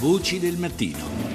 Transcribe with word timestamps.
Voci 0.00 0.38
del 0.38 0.56
mattino. 0.56 1.28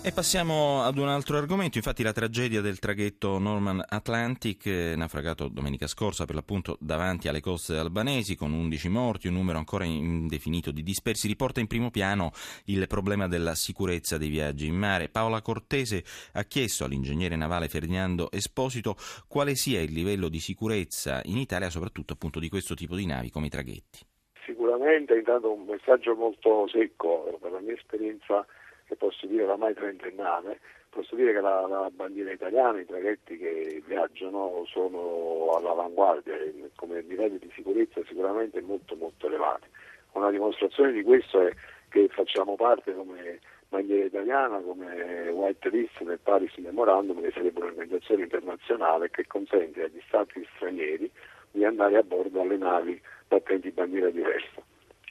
E 0.00 0.10
passiamo 0.10 0.82
ad 0.82 0.96
un 0.96 1.08
altro 1.08 1.36
argomento, 1.36 1.76
infatti 1.76 2.02
la 2.02 2.14
tragedia 2.14 2.62
del 2.62 2.78
traghetto 2.78 3.38
Norman 3.38 3.84
Atlantic, 3.86 4.64
naufragato 4.96 5.48
domenica 5.48 5.86
scorsa 5.86 6.24
per 6.24 6.34
l'appunto 6.34 6.78
davanti 6.80 7.28
alle 7.28 7.42
coste 7.42 7.76
albanesi 7.76 8.36
con 8.36 8.54
11 8.54 8.88
morti, 8.88 9.28
un 9.28 9.34
numero 9.34 9.58
ancora 9.58 9.84
indefinito 9.84 10.70
di 10.70 10.82
dispersi, 10.82 11.26
riporta 11.26 11.60
in 11.60 11.66
primo 11.66 11.90
piano 11.90 12.32
il 12.64 12.86
problema 12.86 13.28
della 13.28 13.54
sicurezza 13.54 14.16
dei 14.16 14.30
viaggi 14.30 14.64
in 14.64 14.76
mare. 14.76 15.10
Paola 15.10 15.42
Cortese 15.42 16.02
ha 16.32 16.44
chiesto 16.44 16.84
all'ingegnere 16.84 17.36
navale 17.36 17.68
Ferdinando 17.68 18.30
Esposito 18.32 18.96
quale 19.28 19.56
sia 19.56 19.82
il 19.82 19.92
livello 19.92 20.30
di 20.30 20.40
sicurezza 20.40 21.20
in 21.26 21.36
Italia, 21.36 21.68
soprattutto 21.68 22.14
appunto 22.14 22.40
di 22.40 22.48
questo 22.48 22.74
tipo 22.74 22.96
di 22.96 23.04
navi 23.04 23.28
come 23.28 23.48
i 23.48 23.50
traghetti. 23.50 24.08
Sicuramente 24.50 25.14
intanto 25.14 25.52
un 25.52 25.64
messaggio 25.64 26.16
molto 26.16 26.66
secco 26.66 27.38
per 27.40 27.52
la 27.52 27.60
mia 27.60 27.74
esperienza 27.74 28.44
che 28.84 28.96
posso 28.96 29.24
dire 29.28 29.44
oramai 29.44 29.74
trentennale, 29.74 30.58
posso 30.90 31.14
dire 31.14 31.32
che 31.32 31.40
la, 31.40 31.68
la, 31.68 31.88
bandiera 31.92 32.32
italiana, 32.32 32.80
i 32.80 32.84
traghetti 32.84 33.38
che 33.38 33.80
viaggiano 33.86 34.64
sono 34.66 35.50
all'avanguardia 35.54 36.34
come 36.74 37.00
livelli 37.02 37.38
di 37.38 37.48
sicurezza 37.54 38.02
sicuramente 38.08 38.60
molto 38.60 38.96
molto 38.96 39.28
elevati. 39.28 39.68
Una 40.14 40.30
dimostrazione 40.32 40.90
di 40.90 41.04
questo 41.04 41.46
è 41.46 41.52
che 41.88 42.08
facciamo 42.08 42.56
parte 42.56 42.92
come 42.92 43.38
bandiera 43.68 44.06
italiana, 44.06 44.58
come 44.58 45.28
White 45.28 45.68
List 45.68 46.00
nel 46.00 46.18
Paris 46.20 46.56
Memorandum, 46.56 47.22
che 47.22 47.30
sarebbe 47.30 47.60
un'organizzazione 47.60 48.24
internazionale 48.24 49.10
che 49.10 49.28
consente 49.28 49.84
agli 49.84 50.02
stati 50.08 50.44
stranieri 50.56 51.08
di 51.50 51.64
andare 51.64 51.96
a 51.96 52.02
bordo 52.02 52.40
alle 52.40 52.56
navi 52.56 53.00
battenti 53.26 53.70
bandiera 53.70 54.10
diversa. 54.10 54.62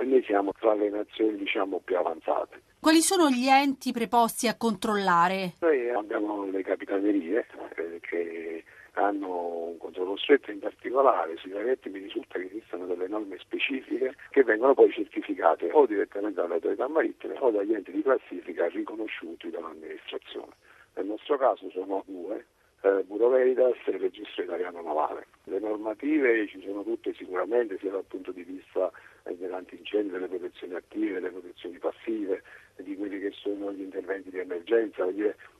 E 0.00 0.04
noi 0.04 0.22
siamo 0.22 0.52
tra 0.52 0.74
le 0.74 0.90
nazioni 0.90 1.36
diciamo, 1.36 1.80
più 1.84 1.96
avanzate. 1.96 2.62
Quali 2.80 3.00
sono 3.00 3.28
gli 3.28 3.48
enti 3.48 3.90
preposti 3.90 4.46
a 4.46 4.56
controllare? 4.56 5.54
Noi 5.60 5.90
abbiamo 5.90 6.44
le 6.48 6.62
capitanerie 6.62 7.46
eh, 7.74 7.98
che 8.00 8.64
hanno 8.92 9.70
un 9.70 9.78
controllo 9.78 10.16
stretto 10.16 10.50
in 10.50 10.58
particolare 10.58 11.36
sui 11.36 11.50
traghetti 11.50 11.88
mi 11.88 12.00
risulta 12.00 12.38
che 12.38 12.46
esistano 12.46 12.86
delle 12.86 13.08
norme 13.08 13.38
specifiche 13.38 14.14
che 14.30 14.42
vengono 14.42 14.74
poi 14.74 14.90
certificate 14.92 15.70
o 15.72 15.86
direttamente 15.86 16.40
dalle 16.40 16.54
autorità 16.54 16.88
marittime 16.88 17.36
o 17.38 17.50
dagli 17.50 17.74
enti 17.74 17.92
di 17.92 18.02
classifica 18.02 18.66
riconosciuti 18.66 19.50
dall'amministrazione. 19.50 20.52
Nel 20.94 21.06
nostro 21.06 21.36
caso 21.36 21.70
sono 21.70 22.02
due, 22.06 22.46
eh, 22.82 23.02
Bureau 23.04 23.30
Veritas 23.30 23.76
e 23.86 23.90
il 23.92 24.00
Registro 24.00 24.44
Italiano 24.44 24.82
Navale. 24.82 25.26
Le 25.44 25.58
normative 25.58 26.46
ci 26.48 26.60
sono 26.64 26.82
tutte 26.82 27.14
sicuramente 27.14 27.78
sia 27.78 27.90
dal 27.90 28.04
punto 28.04 28.32
di 28.32 28.42
vista 28.42 28.90
eh, 29.24 29.36
dell'antincendio, 29.36 30.12
delle 30.12 30.28
protezioni 30.28 30.74
attive, 30.74 31.14
delle 31.14 31.30
protezioni 31.30 31.78
passive, 31.78 32.42
di 32.76 32.96
quelli 32.96 33.18
che 33.18 33.32
sono 33.32 33.72
gli 33.72 33.80
interventi 33.80 34.30
di 34.30 34.38
emergenza, 34.38 35.04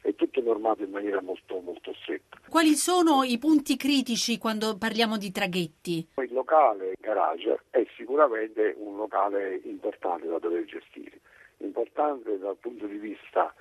è 0.00 0.14
tutto 0.16 0.42
normato 0.42 0.82
in 0.82 0.90
maniera 0.90 1.22
molto, 1.22 1.60
molto 1.60 1.94
stretta. 2.02 2.38
Quali 2.48 2.74
sono 2.74 3.22
i 3.22 3.38
punti 3.38 3.76
critici 3.76 4.38
quando 4.38 4.76
parliamo 4.76 5.16
di 5.16 5.30
traghetti? 5.30 6.08
Il 6.16 6.32
locale 6.32 6.94
garage 6.98 7.60
è 7.70 7.86
sicuramente 7.96 8.74
un 8.76 8.96
locale 8.96 9.60
importante 9.64 10.26
da 10.26 10.38
dover 10.38 10.64
gestire, 10.64 11.20
importante 11.58 12.38
dal 12.38 12.56
punto 12.56 12.86
di 12.86 12.98
vista 12.98 13.54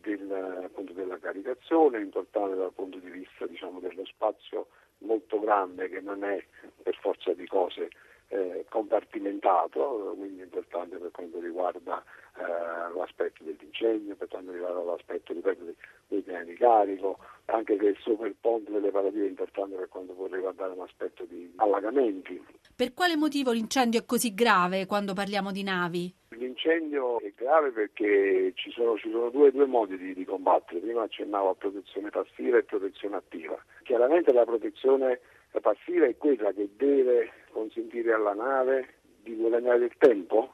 del, 0.00 0.62
appunto, 0.64 0.92
della 0.92 1.18
caricazione, 1.18 2.00
importante 2.00 2.56
dal 2.56 2.72
punto 2.72 2.98
di 2.98 3.10
vista 3.10 3.46
diciamo, 3.46 3.80
dello 3.80 4.04
spazio 4.04 4.68
molto 4.98 5.38
grande 5.38 5.88
che 5.88 6.00
non 6.00 6.24
è 6.24 6.44
per 6.82 6.96
forza 7.00 7.32
di 7.32 7.46
cose 7.46 7.88
eh, 8.28 8.66
compartimentato, 8.68 10.14
quindi 10.16 10.42
importante 10.42 10.96
per 10.98 11.10
quanto 11.10 11.40
riguarda 11.40 12.02
eh, 12.36 12.96
l'aspetto 12.96 13.42
dell'incendio, 13.42 14.16
per 14.16 14.28
quanto 14.28 14.52
riguarda 14.52 14.82
l'aspetto 14.82 15.32
ripeto, 15.32 15.64
dei, 15.64 15.76
dei 16.08 16.22
piani 16.22 16.54
carico, 16.54 17.18
anche 17.46 17.76
che 17.76 17.96
il 17.96 18.36
ponte 18.38 18.70
delle 18.70 18.90
parative 18.90 19.24
è 19.24 19.28
importante 19.28 19.76
per 19.76 19.88
quanto 19.88 20.12
può 20.12 20.26
riguardare 20.26 20.72
un 20.72 20.82
aspetto 20.82 21.24
di 21.24 21.50
allagamenti. 21.56 22.44
Per 22.74 22.92
quale 22.92 23.16
motivo 23.16 23.50
l'incendio 23.50 24.00
è 24.00 24.04
così 24.04 24.34
grave 24.34 24.86
quando 24.86 25.14
parliamo 25.14 25.50
di 25.50 25.62
navi? 25.62 26.17
L'incendio 26.58 27.20
è 27.20 27.32
grave 27.36 27.70
perché 27.70 28.50
ci 28.56 28.72
sono, 28.72 28.96
ci 28.98 29.08
sono 29.10 29.30
due, 29.30 29.52
due, 29.52 29.66
modi 29.66 29.96
di, 29.96 30.12
di 30.12 30.24
combattere. 30.24 30.80
Prima 30.80 31.02
accennavo 31.02 31.50
a 31.50 31.54
protezione 31.54 32.10
passiva 32.10 32.58
e 32.58 32.64
protezione 32.64 33.14
attiva. 33.14 33.56
Chiaramente 33.84 34.32
la 34.32 34.44
protezione 34.44 35.20
passiva 35.60 36.06
è 36.06 36.16
quella 36.16 36.50
che 36.52 36.68
deve 36.76 37.30
consentire 37.52 38.12
alla 38.12 38.34
nave 38.34 38.94
di 39.22 39.36
guadagnare 39.36 39.78
del 39.78 39.92
tempo, 39.98 40.52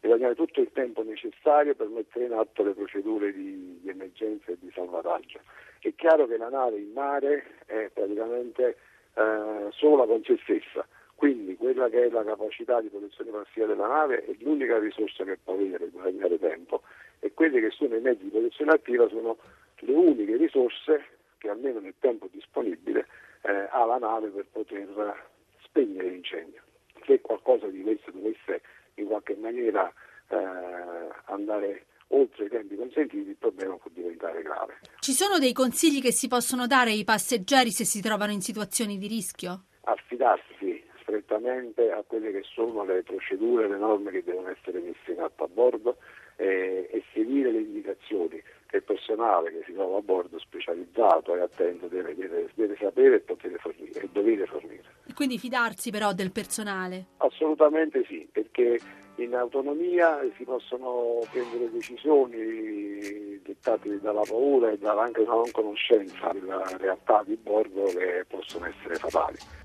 di 0.00 0.08
guadagnare 0.08 0.34
tutto 0.34 0.60
il 0.60 0.70
tempo 0.72 1.02
necessario 1.02 1.74
per 1.74 1.88
mettere 1.88 2.26
in 2.26 2.32
atto 2.32 2.62
le 2.62 2.74
procedure 2.74 3.32
di, 3.32 3.80
di 3.80 3.88
emergenza 3.88 4.52
e 4.52 4.58
di 4.60 4.70
salvataggio. 4.74 5.40
È 5.80 5.94
chiaro 5.94 6.26
che 6.26 6.36
la 6.36 6.50
nave 6.50 6.76
in 6.76 6.92
mare 6.92 7.62
è 7.64 7.88
praticamente 7.94 8.76
eh, 9.14 9.68
sola 9.70 10.04
con 10.04 10.22
se 10.24 10.38
stessa, 10.42 10.86
quella 11.72 11.88
che 11.90 12.06
è 12.06 12.08
la 12.08 12.24
capacità 12.24 12.80
di 12.80 12.88
protezione 12.88 13.30
passiva 13.30 13.66
della 13.66 13.86
nave 13.86 14.24
è 14.24 14.34
l'unica 14.40 14.78
risorsa 14.78 15.24
che 15.24 15.38
può 15.42 15.52
avere 15.52 15.76
per 15.76 15.90
guadagnare 15.90 16.38
tempo 16.38 16.82
e 17.20 17.32
quelli 17.34 17.60
che 17.60 17.70
sono 17.70 17.94
i 17.94 18.00
mezzi 18.00 18.22
di 18.24 18.30
protezione 18.30 18.72
attiva 18.72 19.06
sono 19.08 19.36
le 19.80 19.92
uniche 19.92 20.36
risorse 20.36 21.04
che 21.36 21.50
almeno 21.50 21.80
nel 21.80 21.94
tempo 21.98 22.26
disponibile 22.32 23.06
eh, 23.42 23.68
ha 23.70 23.84
la 23.84 23.98
nave 23.98 24.28
per 24.28 24.46
poter 24.50 25.24
spegnere 25.62 26.08
l'incendio. 26.08 26.62
Se 27.04 27.20
qualcosa 27.20 27.66
di 27.66 27.82
questo 27.82 28.10
dovesse 28.12 28.62
in 28.94 29.06
qualche 29.06 29.36
maniera 29.36 29.92
eh, 30.28 30.36
andare 31.26 31.84
oltre 32.08 32.46
i 32.46 32.48
tempi 32.48 32.76
consentiti 32.76 33.28
il 33.28 33.36
problema 33.36 33.76
può 33.76 33.90
diventare 33.92 34.40
grave. 34.40 34.80
Ci 35.00 35.12
sono 35.12 35.38
dei 35.38 35.52
consigli 35.52 36.00
che 36.00 36.12
si 36.12 36.28
possono 36.28 36.66
dare 36.66 36.90
ai 36.90 37.04
passeggeri 37.04 37.70
se 37.70 37.84
si 37.84 38.00
trovano 38.00 38.32
in 38.32 38.40
situazioni 38.40 38.96
di 38.96 39.06
rischio? 39.06 39.64
Affidarsi 39.82 40.47
strettamente 41.28 41.92
a 41.92 42.02
quelle 42.06 42.32
che 42.32 42.42
sono 42.42 42.84
le 42.84 43.02
procedure, 43.02 43.68
le 43.68 43.76
norme 43.76 44.10
che 44.10 44.24
devono 44.24 44.48
essere 44.48 44.80
messe 44.80 45.12
in 45.12 45.20
atto 45.20 45.44
a 45.44 45.48
bordo 45.48 45.98
eh, 46.36 46.88
e 46.90 47.04
seguire 47.12 47.52
le 47.52 47.60
indicazioni 47.60 48.42
che 48.66 48.76
il 48.76 48.82
personale 48.82 49.50
che 49.50 49.62
si 49.66 49.74
trova 49.74 49.98
a 49.98 50.00
bordo 50.00 50.38
specializzato 50.38 51.36
e 51.36 51.40
attento 51.40 51.86
deve, 51.86 52.14
deve, 52.14 52.48
deve 52.54 52.76
sapere 52.80 53.16
e 53.16 53.20
poter 53.20 53.58
fornire 53.60 54.00
e 54.00 54.08
dovere 54.10 54.46
fornire. 54.46 54.84
E 55.06 55.12
quindi 55.12 55.38
fidarsi 55.38 55.90
però 55.90 56.14
del 56.14 56.32
personale? 56.32 57.06
Assolutamente 57.18 58.04
sì, 58.06 58.26
perché 58.30 58.78
in 59.16 59.34
autonomia 59.34 60.20
si 60.36 60.44
possono 60.44 61.18
prendere 61.30 61.70
decisioni 61.70 63.40
dettate 63.42 64.00
dalla 64.00 64.22
paura 64.26 64.70
e 64.70 64.78
anche 64.82 65.24
dalla 65.24 65.34
non 65.34 65.50
conoscenza 65.50 66.32
della 66.32 66.64
realtà 66.78 67.22
di 67.26 67.36
bordo 67.36 67.84
che 67.84 68.24
possono 68.28 68.66
essere 68.66 68.94
fatali. 68.94 69.38